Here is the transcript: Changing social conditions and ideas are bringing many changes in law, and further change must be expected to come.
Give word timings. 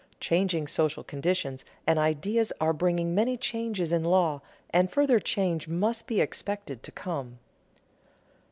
Changing 0.19 0.65
social 0.65 1.03
conditions 1.03 1.63
and 1.85 1.99
ideas 1.99 2.51
are 2.59 2.73
bringing 2.73 3.13
many 3.13 3.37
changes 3.37 3.91
in 3.91 4.03
law, 4.03 4.41
and 4.71 4.89
further 4.89 5.19
change 5.19 5.67
must 5.67 6.07
be 6.07 6.19
expected 6.19 6.81
to 6.81 6.91
come. 6.91 7.37